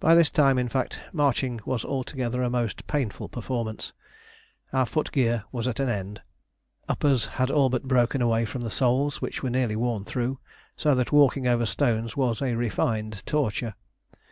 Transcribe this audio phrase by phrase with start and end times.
[0.00, 3.92] By this time, in fact, marching was altogether a most painful performance.
[4.72, 6.22] Our footgear was at an end.
[6.88, 10.40] Uppers had all but broken away from the soles, which were nearly worn through,
[10.76, 13.76] so that walking over stones was a refined torture.